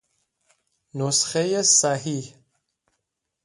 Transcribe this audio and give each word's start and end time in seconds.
نسخهُ 0.95 1.61
صحیح 1.61 2.33